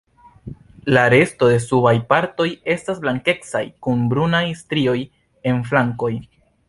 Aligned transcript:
La 0.97 1.01
resto 1.13 1.49
de 1.51 1.59
subaj 1.65 1.93
partoj 2.13 2.47
estas 2.77 3.03
blankecaj 3.05 3.61
kun 3.89 4.03
brunaj 4.15 4.43
strioj 4.63 4.97
en 5.53 5.61
flankoj. 5.71 6.11